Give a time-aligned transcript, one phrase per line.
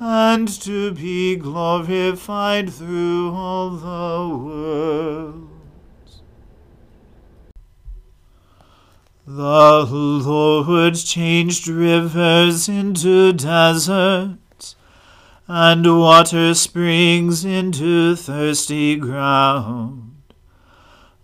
[0.00, 5.46] and to be glorified through all the worlds.
[9.26, 14.74] The Lord changed rivers into deserts,
[15.46, 20.10] and water springs into thirsty ground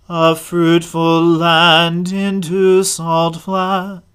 [0.08, 4.05] a fruitful land into salt flats,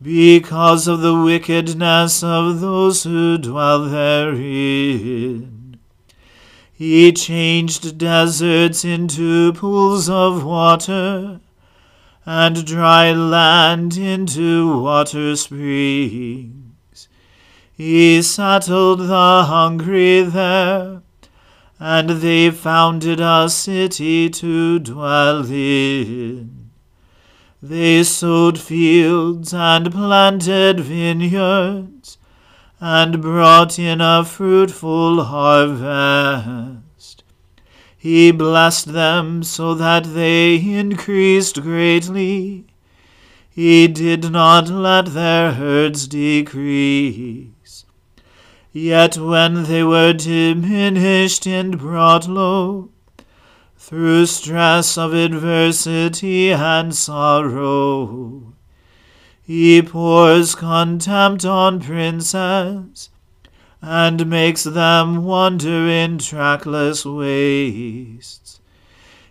[0.00, 5.78] because of the wickedness of those who dwell therein.
[6.72, 11.40] He changed deserts into pools of water,
[12.26, 17.08] and dry land into water springs.
[17.72, 21.02] He settled the hungry there
[21.78, 26.65] and they founded a city to dwell in.
[27.68, 32.16] They sowed fields and planted vineyards,
[32.78, 37.24] and brought in a fruitful harvest.
[37.98, 42.66] He blessed them so that they increased greatly.
[43.50, 47.84] He did not let their herds decrease.
[48.72, 52.90] Yet when they were diminished and brought low,
[53.86, 58.52] through stress of adversity and sorrow,
[59.40, 63.10] he pours contempt on princes,
[63.80, 68.60] and makes them wander in trackless wastes.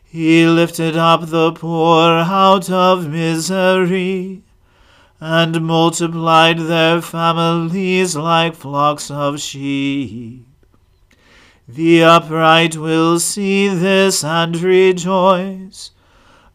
[0.06, 4.42] He lifted up the poor out of misery,
[5.20, 10.45] and multiplied their families like flocks of sheep.
[11.68, 15.92] The upright will see this and rejoice,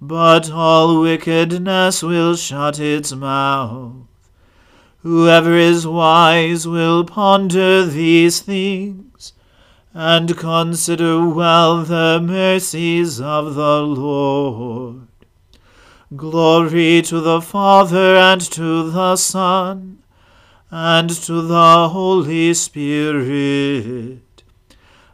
[0.01, 4.07] but all wickedness will shut its mouth.
[5.03, 9.33] Whoever is wise will ponder these things,
[9.93, 15.09] and consider well the mercies of the Lord.
[16.15, 20.03] Glory to the Father and to the Son
[20.71, 24.21] and to the Holy Spirit,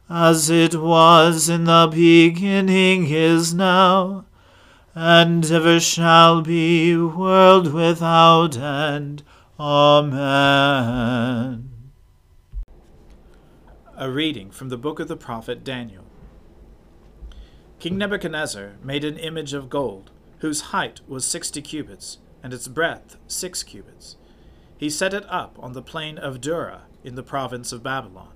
[0.09, 4.25] as it was in the beginning is now,
[4.95, 9.23] and ever shall be, world without end.
[9.59, 10.13] Amen.
[13.97, 16.05] A reading from the book of the prophet Daniel.
[17.79, 23.17] King Nebuchadnezzar made an image of gold whose height was sixty cubits, and its breadth
[23.27, 24.17] six cubits.
[24.77, 28.36] He set it up on the plain of Dura in the province of Babylon.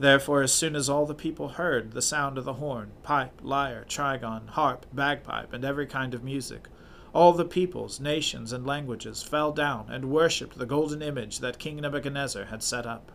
[0.00, 3.84] Therefore, as soon as all the people heard the sound of the horn, pipe, lyre,
[3.86, 6.68] trigon, harp, bagpipe, and every kind of music,
[7.12, 11.76] all the peoples, nations, and languages fell down and worshipped the golden image that King
[11.76, 13.12] Nebuchadnezzar had set up.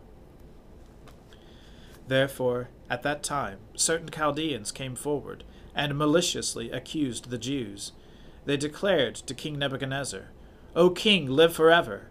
[2.06, 5.42] Therefore, at that time, certain Chaldeans came forward,
[5.74, 7.90] and maliciously accused the Jews.
[8.44, 10.30] They declared to King Nebuchadnezzar,
[10.76, 12.10] O king, live forever!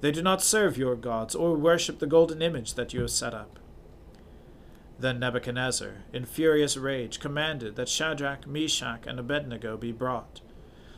[0.00, 3.34] They do not serve your gods or worship the golden image that you have set
[3.34, 3.58] up.
[4.98, 10.40] Then Nebuchadnezzar, in furious rage, commanded that Shadrach, Meshach, and Abednego be brought.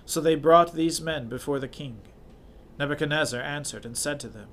[0.05, 2.01] So they brought these men before the king.
[2.79, 4.49] Nebuchadnezzar answered and said to them,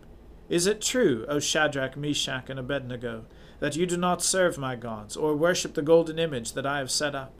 [0.50, 3.26] Is it true, O Shadrach, Meshach, and Abednego,
[3.60, 6.92] that you do not serve my gods, or worship the golden image that I have
[6.92, 7.34] set up?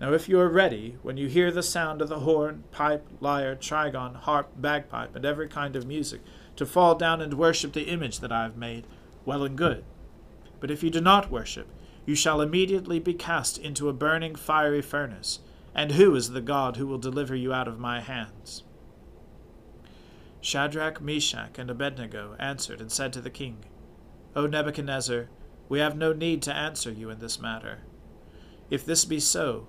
[0.00, 3.54] Now if you are ready, when you hear the sound of the horn, pipe, lyre,
[3.54, 6.22] trigon, harp, bagpipe, and every kind of music,
[6.56, 8.86] to fall down and worship the image that I have made,
[9.26, 9.84] well and good.
[10.58, 11.68] But if you do not worship,
[12.06, 15.40] you shall immediately be cast into a burning fiery furnace.
[15.74, 18.64] And who is the God who will deliver you out of my hands?
[20.40, 23.58] Shadrach, Meshach, and Abednego answered and said to the king,
[24.34, 25.28] O Nebuchadnezzar,
[25.68, 27.80] we have no need to answer you in this matter.
[28.70, 29.68] If this be so,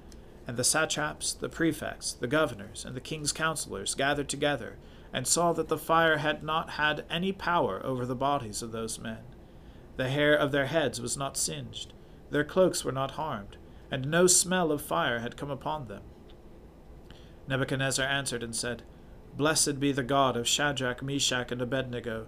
[0.51, 4.77] and the satraps, the prefects, the governors, and the king's counselors gathered together,
[5.13, 8.99] and saw that the fire had not had any power over the bodies of those
[8.99, 9.19] men.
[9.95, 11.93] The hair of their heads was not singed,
[12.31, 13.55] their cloaks were not harmed,
[13.89, 16.03] and no smell of fire had come upon them.
[17.47, 18.83] Nebuchadnezzar answered and said,
[19.37, 22.27] Blessed be the God of Shadrach, Meshach, and Abednego,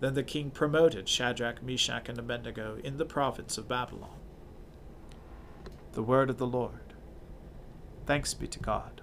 [0.00, 4.18] Then the king promoted Shadrach, Meshach, and Abednego in the province of Babylon.
[5.92, 6.94] The word of the Lord.
[8.06, 9.00] Thanks be to God.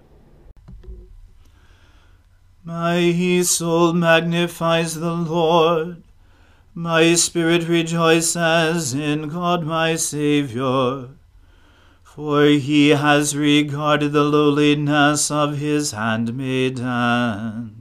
[2.64, 6.04] My soul magnifies the Lord.
[6.76, 11.10] My spirit rejoices in God my Saviour.
[12.04, 17.81] For he has regarded the lowliness of his handmaiden.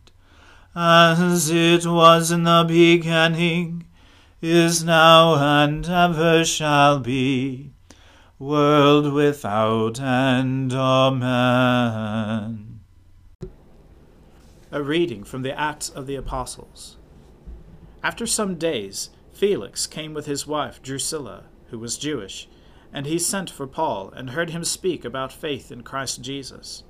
[0.75, 3.85] as it was in the beginning,
[4.41, 7.71] is now, and ever shall be
[8.41, 10.73] world without end.
[10.73, 12.79] Amen.
[14.71, 16.97] A reading from the Acts of the Apostles.
[18.01, 22.49] After some days, Felix came with his wife Drusilla, who was Jewish,
[22.91, 26.83] and he sent for Paul and heard him speak about faith in Christ Jesus.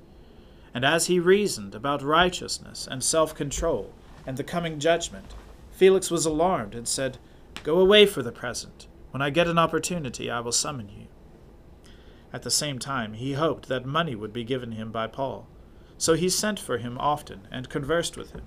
[0.74, 3.92] And as he reasoned about righteousness and self control
[4.26, 5.34] and the coming judgment,
[5.70, 7.18] Felix was alarmed and said,
[7.64, 8.86] Go away for the present.
[9.10, 11.06] When I get an opportunity, I will summon you.
[12.32, 15.46] At the same time, he hoped that money would be given him by Paul.
[15.98, 18.42] So he sent for him often and conversed with him.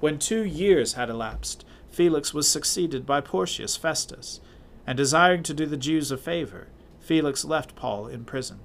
[0.00, 4.40] When two years had elapsed, Felix was succeeded by Porcius Festus,
[4.86, 6.68] and desiring to do the Jews a favor,
[7.00, 8.60] Felix left Paul in prison.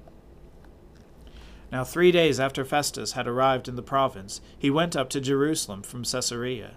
[1.72, 5.84] Now, three days after Festus had arrived in the province, he went up to Jerusalem
[5.84, 6.76] from Caesarea.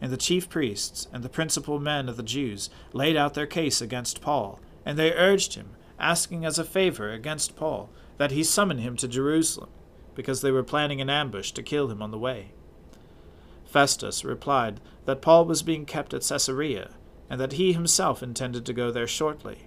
[0.00, 3.80] And the chief priests and the principal men of the Jews laid out their case
[3.80, 8.78] against Paul, and they urged him asking as a favor against Paul that he summon
[8.78, 9.70] him to Jerusalem,
[10.14, 12.52] because they were planning an ambush to kill him on the way.
[13.66, 16.90] Festus replied that Paul was being kept at Caesarea,
[17.28, 19.66] and that he himself intended to go there shortly.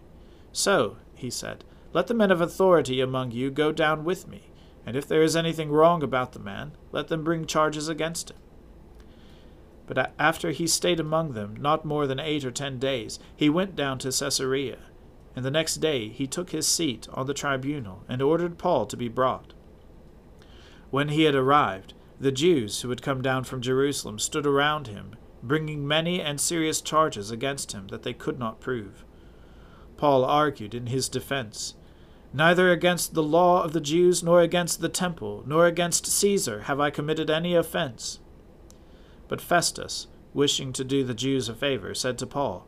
[0.54, 1.64] So, he said,
[1.94, 4.51] let the men of authority among you go down with me,
[4.86, 8.38] and if there is anything wrong about the man, let them bring charges against him.
[9.88, 13.76] But after he stayed among them not more than eight or ten days, he went
[13.76, 14.78] down to Caesarea
[15.36, 18.98] and the next day he took his seat on the tribunal and ordered Paul to
[18.98, 19.54] be brought.
[20.90, 25.16] When he had arrived, The Jews who had come down from Jerusalem stood around him,
[25.42, 29.06] bringing many and serious charges against him that they could not prove.
[29.98, 31.76] Paul argued in his defense
[32.34, 36.80] Neither against the law of the Jews, nor against the temple, nor against Caesar have
[36.80, 38.20] I committed any offense.
[39.28, 42.68] But Festus, wishing to do the Jews a favor, said to Paul,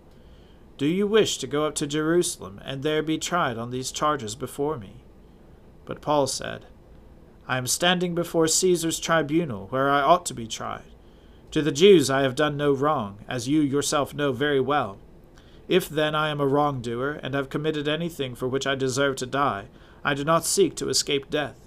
[0.78, 4.36] Do you wish to go up to Jerusalem, and there be tried on these charges
[4.36, 5.04] before me?
[5.86, 6.66] But Paul said,
[7.48, 10.84] I am standing before Caesar's tribunal, where I ought to be tried.
[11.52, 14.98] To the Jews I have done no wrong, as you yourself know very well.
[15.68, 19.26] If then I am a wrongdoer, and have committed anything for which I deserve to
[19.26, 19.68] die,
[20.04, 21.60] I do not seek to escape death.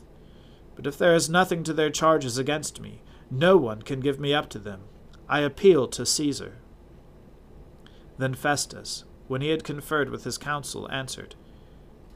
[0.74, 3.00] But if there is nothing to their charges against me,
[3.30, 4.82] no one can give me up to them.
[5.28, 6.58] I appeal to Caesar.
[8.18, 11.34] Then Festus, when he had conferred with his council, answered,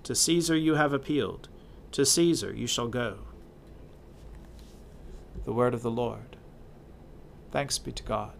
[0.05, 1.49] To Caesar you have appealed,
[1.93, 3.19] to Caesar you shall go.
[5.45, 6.37] The word of the Lord.
[7.51, 8.40] Thanks be to God.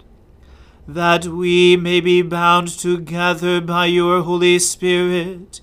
[0.87, 5.61] that we may be bound together by your Holy Spirit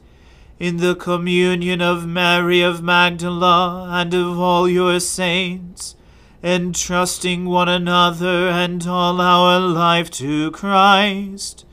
[0.59, 5.94] in the communion of Mary of Magdala and of all your saints,
[6.42, 11.64] entrusting one another and all our life to Christ.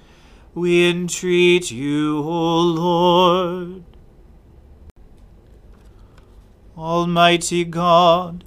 [0.54, 3.84] We entreat you, O Lord.
[6.78, 8.45] Almighty God,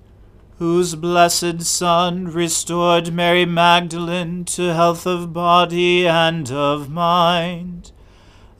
[0.59, 7.93] whose blessed Son restored Mary Magdalene to health of body and of mind,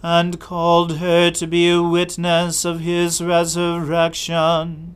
[0.01, 4.95] and called her to be a witness of his resurrection.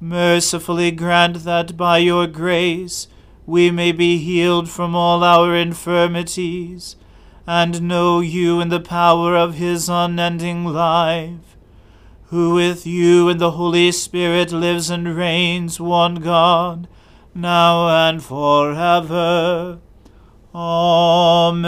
[0.00, 3.06] Mercifully grant that by your grace
[3.46, 6.96] we may be healed from all our infirmities,
[7.46, 11.49] and know you in the power of his unending life
[12.30, 16.88] who with you and the Holy Spirit lives and reigns, one God,
[17.34, 19.80] now and forever.
[20.54, 21.66] Amen.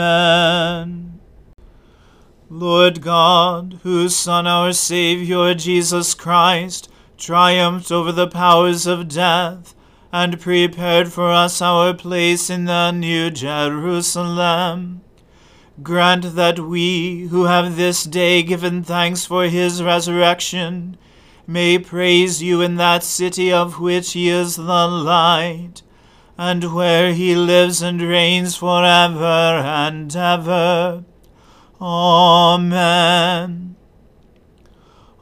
[2.49, 9.75] Lord God, whose Son, our Saviour, Jesus Christ, triumphed over the powers of death,
[10.13, 15.01] and prepared for us our place in the New Jerusalem,
[15.81, 20.97] grant that we, who have this day given thanks for his resurrection,
[21.47, 25.81] may praise you in that city of which he is the light,
[26.37, 31.03] and where he lives and reigns for ever and ever.
[31.81, 33.75] Amen.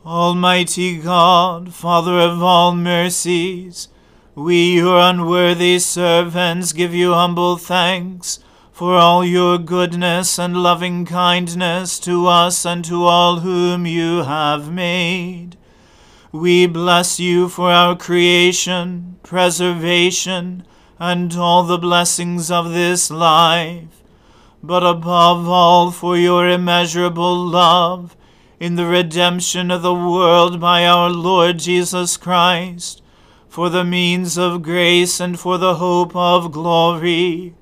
[0.06, 3.88] Almighty God, Father of all mercies,
[4.36, 8.40] we, your unworthy servants, give you humble thanks
[8.82, 14.74] for all your goodness and loving kindness to us and to all whom you have
[14.74, 15.56] made.
[16.32, 20.65] We bless you for our creation, preservation,
[20.98, 24.02] and all the blessings of this life
[24.63, 28.17] but above all for your immeasurable love
[28.60, 33.04] in the redemption of the world by our Lord Jesus Christ,
[33.48, 37.54] for the means of grace and for the hope of glory.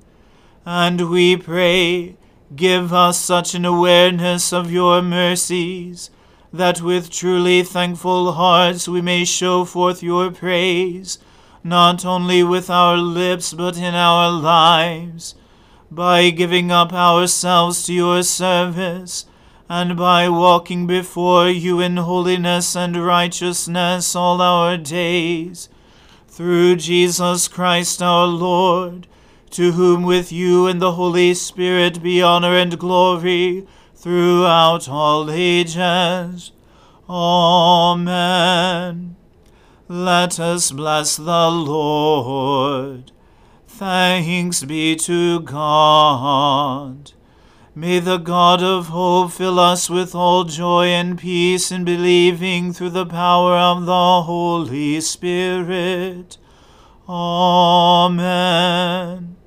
[0.72, 2.14] And we pray,
[2.54, 6.10] give us such an awareness of your mercies,
[6.52, 11.18] that with truly thankful hearts we may show forth your praise,
[11.64, 15.34] not only with our lips but in our lives
[15.90, 19.26] by giving up ourselves to your service,
[19.68, 25.68] and by walking before you in holiness and righteousness all our days.
[26.28, 29.08] Through Jesus Christ our Lord,
[29.50, 36.52] to whom with you and the Holy Spirit be honor and glory throughout all ages.
[37.08, 39.16] Amen.
[39.88, 43.10] Let us bless the Lord.
[43.66, 47.12] Thanks be to God.
[47.74, 52.90] May the God of hope fill us with all joy and peace in believing through
[52.90, 56.36] the power of the Holy Spirit.
[57.08, 59.39] Amen.